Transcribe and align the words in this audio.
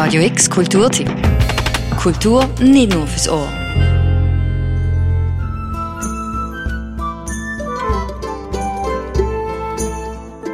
Radio 0.00 0.22
X 0.22 0.48
Kulturtipp. 0.48 1.10
Kultur 2.00 2.48
nicht 2.60 2.94
nur 2.94 3.04
fürs 3.04 3.28
Ohr. 3.28 3.48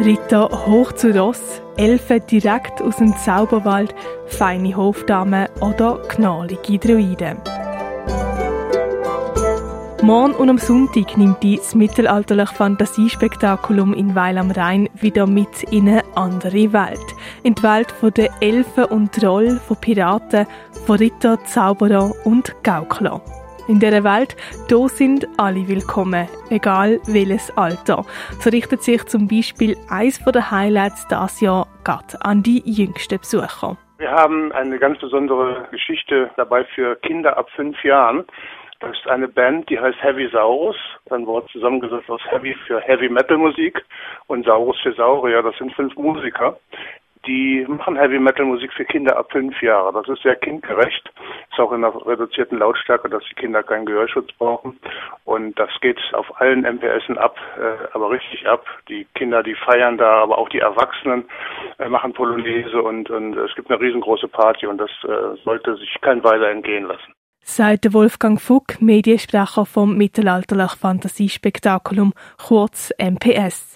Ritter 0.02 0.48
hoch 0.66 0.92
zu 0.92 1.10
Ross, 1.10 1.60
Elfen 1.76 2.26
direkt 2.26 2.80
aus 2.80 2.96
dem 2.96 3.14
Zauberwald, 3.18 3.94
feine 4.28 4.74
Hofdamen 4.74 5.48
oder 5.60 6.00
gnarlige 6.08 6.78
Druiden. 6.78 7.36
Morgen 10.04 10.34
und 10.34 10.50
am 10.50 10.58
Sonntag 10.58 11.16
nimmt 11.16 11.42
das 11.42 11.74
mittelalterliche 11.74 12.54
Fantasiespektakulum 12.54 13.94
in 13.94 14.14
Weil 14.14 14.36
am 14.36 14.50
Rhein 14.50 14.86
wieder 14.92 15.26
mit 15.26 15.62
in 15.72 15.88
eine 15.88 16.02
andere 16.14 16.74
Welt. 16.74 17.00
In 17.42 17.54
die 17.54 17.62
Welt 17.62 17.94
der 18.14 18.28
Elfen 18.42 18.84
und 18.84 19.14
Troll, 19.14 19.58
von 19.66 19.80
Piraten, 19.80 20.46
von 20.86 20.98
Ritter, 20.98 21.42
Zauberer 21.44 22.12
und 22.26 22.54
Gaukler. 22.62 23.22
In 23.66 23.80
dieser 23.80 24.04
Welt, 24.04 24.36
da 24.68 24.88
sind 24.88 25.26
alle 25.38 25.66
willkommen, 25.66 26.28
egal 26.50 27.00
welches 27.06 27.50
Alter. 27.56 28.04
So 28.40 28.50
richtet 28.50 28.82
sich 28.82 29.02
zum 29.06 29.26
Beispiel 29.26 29.74
eins 29.88 30.22
der 30.22 30.50
Highlights 30.50 31.08
das 31.08 31.40
Jahr 31.40 31.66
gerade 31.82 32.20
an 32.20 32.42
die 32.42 32.62
jüngsten 32.66 33.20
Besucher. 33.20 33.78
Wir 33.96 34.10
haben 34.10 34.52
eine 34.52 34.78
ganz 34.78 34.98
besondere 34.98 35.66
Geschichte 35.70 36.30
dabei 36.36 36.66
für 36.74 36.96
Kinder 36.96 37.38
ab 37.38 37.48
fünf 37.56 37.82
Jahren. 37.84 38.24
Das 38.84 38.98
ist 38.98 39.08
eine 39.08 39.28
Band, 39.28 39.70
die 39.70 39.80
heißt 39.80 40.02
Heavy 40.02 40.28
Saurus. 40.28 40.76
Ein 41.08 41.26
Wort 41.26 41.48
zusammengesetzt 41.50 42.10
aus 42.10 42.20
Heavy 42.30 42.54
für 42.66 42.80
Heavy 42.80 43.08
Metal 43.08 43.38
Musik 43.38 43.82
und 44.26 44.44
Saurus 44.44 44.78
für 44.82 44.92
Saurier. 44.92 45.42
Das 45.42 45.56
sind 45.56 45.72
fünf 45.72 45.96
Musiker. 45.96 46.58
Die 47.26 47.64
machen 47.66 47.96
Heavy 47.96 48.18
Metal 48.18 48.44
Musik 48.44 48.70
für 48.74 48.84
Kinder 48.84 49.16
ab 49.16 49.32
fünf 49.32 49.62
Jahre. 49.62 49.90
Das 49.94 50.06
ist 50.10 50.22
sehr 50.22 50.36
kindgerecht. 50.36 51.10
Ist 51.50 51.58
auch 51.58 51.72
in 51.72 51.82
einer 51.82 52.06
reduzierten 52.06 52.58
Lautstärke, 52.58 53.08
dass 53.08 53.24
die 53.24 53.34
Kinder 53.34 53.62
keinen 53.62 53.86
Gehörschutz 53.86 54.30
brauchen. 54.32 54.78
Und 55.24 55.58
das 55.58 55.70
geht 55.80 55.98
auf 56.12 56.38
allen 56.38 56.66
MPSen 56.66 57.16
ab, 57.16 57.38
äh, 57.56 57.88
aber 57.94 58.10
richtig 58.10 58.46
ab. 58.46 58.66
Die 58.90 59.06
Kinder, 59.14 59.42
die 59.42 59.54
feiern 59.54 59.96
da, 59.96 60.22
aber 60.22 60.36
auch 60.36 60.50
die 60.50 60.58
Erwachsenen 60.58 61.24
äh, 61.78 61.88
machen 61.88 62.12
Polonaise 62.12 62.82
und, 62.82 63.08
und 63.08 63.34
es 63.38 63.54
gibt 63.54 63.70
eine 63.70 63.80
riesengroße 63.80 64.28
Party 64.28 64.66
und 64.66 64.76
das 64.76 64.90
äh, 65.04 65.36
sollte 65.42 65.74
sich 65.76 65.98
kein 66.02 66.22
Weiler 66.22 66.50
entgehen 66.50 66.84
lassen 66.84 67.13
sagt 67.44 67.92
Wolfgang 67.92 68.40
Fuck, 68.40 68.80
Mediensprecher 68.80 69.66
vom 69.66 69.96
mittelalterlichen 69.96 70.78
Fantasiespektakulum, 70.78 72.12
kurz 72.38 72.90
MPS. 72.98 73.74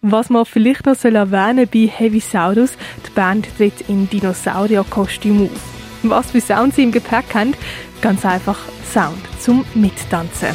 Was 0.00 0.30
man 0.30 0.44
vielleicht 0.44 0.86
noch 0.86 1.02
erwähnen 1.04 1.56
soll 1.56 1.66
bei 1.66 1.90
Heavy 1.92 2.20
Saurus, 2.20 2.72
die 3.06 3.10
Band 3.10 3.48
tritt 3.56 3.88
in 3.88 4.08
Dinosaurier-Kostüm 4.08 5.44
auf. 5.44 5.78
Was 6.04 6.30
für 6.30 6.40
Sound 6.40 6.74
sie 6.74 6.84
im 6.84 6.92
Gepäck 6.92 7.34
haben? 7.34 7.54
Ganz 8.00 8.24
einfach 8.24 8.58
Sound 8.84 9.18
zum 9.40 9.64
Mittanzen. 9.74 10.54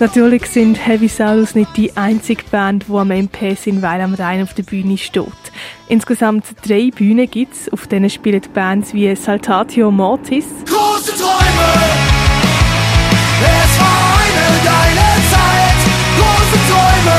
Natürlich 0.00 0.46
sind 0.46 0.76
Heavy 0.86 1.08
Saurus 1.08 1.56
nicht 1.56 1.76
die 1.76 1.96
einzige 1.96 2.44
Band, 2.52 2.84
die 2.88 2.92
am 2.92 3.08
MPS 3.08 3.66
in 3.66 3.82
Weil 3.82 4.00
am 4.00 4.14
Rhein 4.14 4.40
auf 4.44 4.54
der 4.54 4.62
Bühne 4.62 4.96
steht. 4.96 5.24
Insgesamt 5.88 6.44
drei 6.64 6.90
Bühnen 6.94 7.28
gibt 7.28 7.54
es, 7.54 7.68
auf 7.72 7.88
denen 7.88 8.08
spielen 8.08 8.42
Bands 8.54 8.94
wie 8.94 9.12
Saltatio 9.16 9.90
Mortis. 9.90 10.44
Große 10.66 11.16
Träume! 11.16 11.72
Es 13.42 13.80
war 13.80 14.20
eine 14.22 14.46
geile 14.62 15.08
Zeit! 15.32 15.80
Große 16.16 16.58
Träume! 16.70 17.18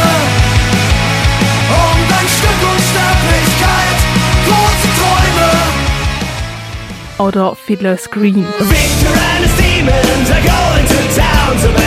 Und 1.67 2.08
ein 2.14 2.30
Stück 2.30 2.61
Unsterblichkeit! 2.64 3.99
Große 4.48 4.89
Träume! 5.02 5.52
Oder 7.27 7.58
Fiddler's 7.58 8.09
Green. 8.09 8.45
Victor 8.59 9.14
and 9.36 9.43
his 9.43 9.53
demons 9.58 10.32
are 10.32 10.39
going 10.39 10.87
to 10.87 10.95
town, 11.20 11.59
so 11.59 11.78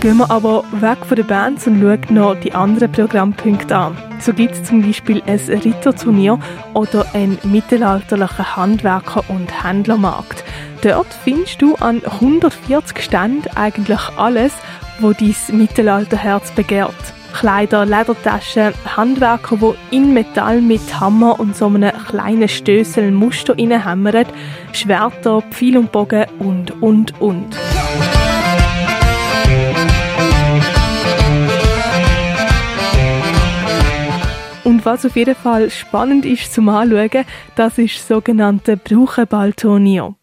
Gehen 0.00 0.16
wir 0.16 0.30
aber 0.30 0.64
weg 0.80 1.04
von 1.06 1.14
den 1.14 1.26
Bands 1.26 1.66
und 1.66 1.78
schauen 1.78 2.00
noch 2.08 2.34
die 2.34 2.54
anderen 2.54 2.90
Programmpunkte 2.90 3.76
an. 3.76 3.98
So 4.18 4.32
gibt 4.32 4.54
es 4.54 4.64
zum 4.64 4.80
Beispiel 4.80 5.22
ein 5.26 5.38
Ritterturnier 5.38 6.38
oder 6.72 7.04
einen 7.12 7.36
mittelalterlichen 7.42 8.56
Handwerker- 8.56 9.28
und 9.28 9.62
Händlermarkt. 9.62 10.42
Dort 10.80 11.08
findest 11.22 11.60
du 11.60 11.74
an 11.74 12.00
140 12.02 12.98
Ständen 13.02 13.46
eigentlich 13.54 14.00
alles, 14.16 14.54
wo 15.00 15.12
dein 15.12 15.36
Mittelalterherz 15.52 16.50
begehrt. 16.52 16.94
Kleider, 17.34 17.84
Ledertaschen, 17.84 18.72
Handwerker, 18.96 19.58
die 19.58 19.96
in 19.96 20.14
Metall 20.14 20.62
mit 20.62 20.98
Hammer 20.98 21.38
und 21.38 21.54
so 21.54 21.66
einem 21.66 21.92
kleinen 22.08 22.48
Stößel 22.48 23.10
Muster 23.10 23.52
reinhämmern, 23.58 24.26
Schwerter, 24.72 25.42
Pfeil 25.50 25.76
und 25.76 25.92
Bogen 25.92 26.24
und, 26.38 26.82
und, 26.82 27.20
und. 27.20 27.54
Was 34.90 35.06
auf 35.06 35.14
jeden 35.14 35.36
Fall 35.36 35.70
spannend 35.70 36.26
ist 36.26 36.52
zum 36.52 36.68
Anschauen, 36.68 37.24
das 37.54 37.78
ist 37.78 37.94
das 37.94 38.08
sogenannte 38.08 38.76
Brauchenballturnier. 38.76 40.16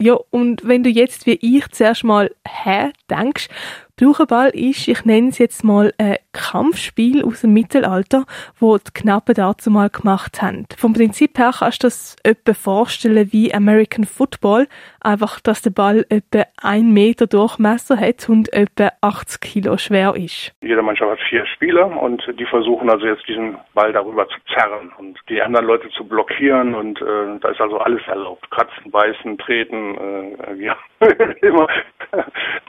Ja, 0.00 0.14
und 0.30 0.64
wenn 0.64 0.84
du 0.84 0.90
jetzt 0.90 1.26
wie 1.26 1.40
ich 1.40 1.68
zuerst 1.72 2.04
mal 2.04 2.30
hä 2.46 2.92
denkst, 3.10 3.48
Brauchenball 3.96 4.50
ist, 4.50 4.86
ich 4.86 5.04
nenne 5.04 5.30
es 5.30 5.38
jetzt 5.38 5.64
mal 5.64 5.92
ein 5.98 6.18
Kampfspiel 6.32 7.24
aus 7.24 7.42
dem 7.42 7.52
Mittelalter, 7.52 8.24
wo 8.58 8.76
die 8.78 8.90
Knappen 8.92 9.34
dazu 9.34 9.70
mal 9.70 9.90
gemacht 9.90 10.42
haben. 10.42 10.66
Vom 10.76 10.92
Prinzip 10.92 11.38
her 11.38 11.52
kannst 11.58 11.82
du 11.82 11.86
das 11.86 12.16
etwa 12.22 12.54
vorstellen 12.54 13.32
wie 13.32 13.54
American 13.54 14.04
Football, 14.04 14.66
einfach, 15.00 15.40
dass 15.40 15.62
der 15.62 15.70
Ball 15.70 16.04
etwa 16.08 16.44
ein 16.62 16.92
Meter 16.92 17.26
Durchmesser 17.26 17.96
hat 17.98 18.28
und 18.28 18.52
etwa 18.52 18.90
80 19.00 19.40
Kilo 19.40 19.76
schwer 19.76 20.14
ist. 20.16 20.52
Jede 20.60 20.82
Mannschaft 20.82 21.10
hat 21.12 21.28
vier 21.28 21.46
Spieler 21.46 21.86
und 22.02 22.22
die 22.38 22.46
versuchen 22.46 22.90
also 22.90 23.06
jetzt 23.06 23.26
diesen 23.28 23.56
Ball 23.74 23.92
darüber 23.92 24.26
zu 24.28 24.36
zerren 24.54 24.92
und 24.98 25.18
die 25.28 25.40
anderen 25.40 25.66
Leute 25.66 25.88
zu 25.90 26.04
blockieren 26.04 26.74
und 26.74 27.00
äh, 27.00 27.38
da 27.40 27.50
ist 27.50 27.60
also 27.60 27.78
alles 27.78 28.02
erlaubt. 28.06 28.50
Kratzen, 28.50 28.90
beißen, 28.90 29.38
treten, 29.38 29.96
äh, 29.96 30.54
ja, 30.54 30.76
immer. 31.42 31.68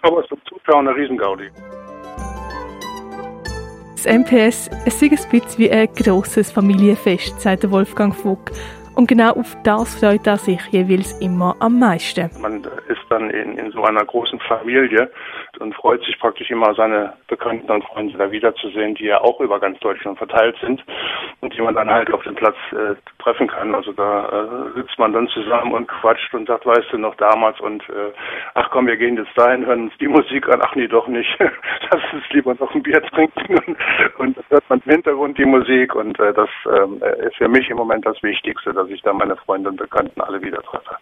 Aber 0.02 0.20
es 0.20 0.24
ist 0.24 0.30
zum 0.30 0.42
Zuschauer 0.46 0.80
eine 0.80 0.96
Riesengaudi. 0.96 1.50
Das 4.04 4.14
MPS 4.14 4.70
ist 4.84 5.02
ein 5.02 5.10
bisschen 5.30 5.58
wie 5.58 5.72
ein 5.72 5.88
grosses 5.96 6.52
Familienfest, 6.52 7.40
sagt 7.40 7.72
Wolfgang 7.72 8.14
Vogt. 8.14 8.52
Und 8.96 9.08
genau 9.08 9.32
auf 9.32 9.56
das 9.64 10.00
freut 10.00 10.28
er 10.28 10.38
sich 10.38 10.62
jeweils 10.72 11.20
immer 11.20 11.56
am 11.60 11.80
meisten. 11.80 12.30
Man 12.42 12.64
ist 12.88 13.02
dann 13.10 13.30
in, 13.30 13.58
in 13.58 13.72
so 13.72 13.84
einer 13.84 14.06
großen 14.06 14.40
Familie 14.40 15.10
und 15.60 15.76
freut 15.76 16.04
sich 16.04 16.18
praktisch 16.20 16.50
immer, 16.50 16.74
seine 16.76 17.14
Bekannten 17.28 17.72
und 17.72 17.84
Freunde 17.86 18.18
da 18.18 18.32
wiederzusehen, 18.32 18.96
die 18.96 19.06
ja 19.06 19.22
auch 19.22 19.40
über 19.40 19.60
ganz 19.60 19.80
Deutschland 19.80 20.18
verteilt 20.18 20.56
sind 20.62 20.84
und 21.42 21.56
die 21.56 21.62
man 21.62 21.76
dann 21.76 21.90
halt 21.90 22.12
auf 22.14 22.24
dem 22.24 22.36
Platz 22.36 22.56
äh, 22.72 22.96
treffen 23.22 23.48
kann. 23.48 23.76
Also 23.76 23.94
da 23.94 24.26
äh, 24.26 24.80
sitzt 24.80 24.98
man 24.98 25.14
dann 25.14 25.28
zusammen 25.30 25.74
und 25.74 25.88
quatscht 25.88 26.34
und 26.34 26.48
sagt, 26.48 26.66
weißt 26.66 26.92
du 26.92 26.98
noch 26.98 27.16
damals 27.16 27.60
und 27.60 27.82
äh, 27.90 28.12
ach 28.56 28.70
komm, 28.72 28.88
wir 28.88 28.98
gehen 28.98 29.18
jetzt 29.18 29.38
dahin, 29.38 29.66
hören 29.66 29.84
uns 29.84 29.98
die 30.00 30.08
Musik 30.08 30.48
an, 30.50 30.62
ach 30.64 30.76
nee, 30.76 30.88
doch 30.88 31.08
nicht. 31.08 31.30
Lass 31.40 32.14
uns 32.14 32.24
lieber 32.32 32.56
noch 32.60 32.74
ein 32.74 32.84
Bier 32.84 33.02
trinken 33.04 33.56
und, 34.18 34.38
und 34.38 34.38
hört 34.50 34.64
man 34.70 34.82
im 34.86 34.92
Hintergrund 34.92 35.38
die 35.38 35.46
Musik 35.46 35.96
und 35.96 36.20
äh, 36.20 36.34
das 36.34 36.50
äh, 36.66 37.28
ist 37.28 37.38
für 37.38 37.48
mich 37.48 37.70
im 37.70 37.78
Moment 37.78 38.06
das 38.06 38.22
Wichtigste, 38.24 38.74
dass 38.84 38.92
ich 38.92 39.02
da 39.02 39.14
meine 39.14 39.36
Freunde 39.38 39.70
und 39.70 39.78
Bekannten 39.78 40.20
alle 40.22 40.42
wieder 40.42 40.62
treffe. 40.62 40.96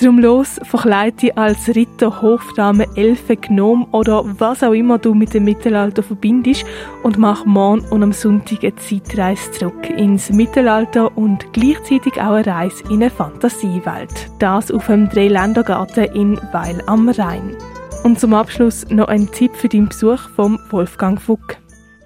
Drum 0.00 0.20
los, 0.20 0.60
verkleid 0.62 1.20
dich 1.22 1.36
als 1.36 1.74
Ritter, 1.74 2.22
Hofdame, 2.22 2.86
Elfe, 2.94 3.36
Gnom 3.36 3.88
oder 3.92 4.22
was 4.38 4.62
auch 4.62 4.72
immer 4.72 4.98
du 4.98 5.12
mit 5.12 5.34
dem 5.34 5.44
Mittelalter 5.44 6.04
verbindest 6.04 6.64
und 7.02 7.18
mach 7.18 7.44
morgen 7.44 7.84
und 7.90 8.04
am 8.04 8.12
Sonntag 8.12 8.62
eine 8.62 8.76
Zeitreise 8.76 9.50
zurück 9.50 9.90
ins 9.90 10.30
Mittelalter 10.30 11.16
und 11.16 11.52
gleichzeitig 11.52 12.14
auch 12.14 12.34
eine 12.34 12.46
Reise 12.46 12.84
in 12.90 13.02
eine 13.02 13.10
Fantasiewelt. 13.10 14.30
Das 14.38 14.70
auf 14.70 14.86
dem 14.86 15.08
Dreiländergarten 15.08 16.04
in 16.14 16.40
Weil 16.52 16.80
am 16.86 17.08
Rhein. 17.08 17.56
Und 18.04 18.20
zum 18.20 18.34
Abschluss 18.34 18.88
noch 18.90 19.08
ein 19.08 19.26
Tipp 19.32 19.52
für 19.56 19.68
den 19.68 19.88
Besuch 19.88 20.28
vom 20.36 20.60
Wolfgang 20.70 21.20
Fuck 21.20 21.56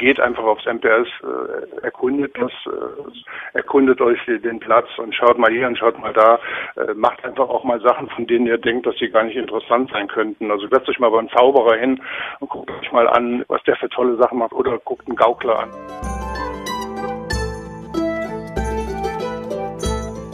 geht 0.03 0.19
einfach 0.19 0.43
aufs 0.43 0.67
MPS, 0.67 1.07
äh, 1.23 1.85
erkundet 1.85 2.37
das, 2.37 2.51
äh, 2.67 3.57
erkundet 3.57 4.01
euch 4.01 4.19
den 4.27 4.59
Platz 4.59 4.89
und 4.99 5.15
schaut 5.15 5.39
mal 5.39 5.53
hier 5.53 5.69
und 5.69 5.79
schaut 5.79 5.97
mal 6.01 6.13
da, 6.13 6.41
äh, 6.77 6.93
macht 6.95 7.25
einfach 7.25 7.49
auch 7.49 7.63
mal 7.63 7.81
Sachen, 7.81 8.09
von 8.09 8.27
denen 8.27 8.49
ihr 8.49 8.59
denkt, 8.59 8.85
dass 8.85 8.97
sie 8.99 9.09
gar 9.11 9.23
nicht 9.23 9.37
interessant 9.37 9.91
sein 9.93 10.09
könnten. 10.09 10.51
Also 10.51 10.67
setzt 10.67 10.89
euch 10.89 10.99
mal 10.99 11.11
beim 11.11 11.29
Zauberer 11.31 11.77
hin 11.77 12.03
und 12.41 12.51
guckt 12.51 12.69
euch 12.73 12.91
mal 12.91 13.09
an, 13.09 13.45
was 13.47 13.63
der 13.63 13.77
für 13.77 13.89
tolle 13.91 14.17
Sachen 14.17 14.39
macht 14.39 14.53
oder 14.53 14.77
guckt 14.79 15.07
einen 15.07 15.15
Gaukler 15.15 15.61
an. 15.61 15.71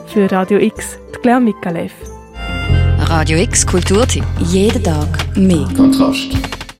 Für 0.06 0.32
Radio 0.32 0.58
X, 0.60 0.98
die 1.14 1.20
Claire 1.20 1.40
Mikalev. 1.40 1.92
Radio 3.10 3.36
X 3.36 3.66
Kulturtipp. 3.66 4.24
Jeden 4.38 4.82
Tag 4.82 5.36
mehr. 5.36 5.68
Kontrast. 5.76 6.47